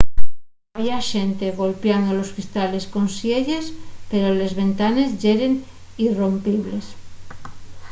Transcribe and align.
había 0.75 0.99
xente 1.11 1.55
golpiando 1.61 2.09
los 2.13 2.31
cristales 2.35 2.85
con 2.93 3.05
sielles 3.17 3.65
pero 4.11 4.27
les 4.39 4.51
ventanes 4.61 5.09
yeren 5.23 5.53
irrompibles 6.07 6.85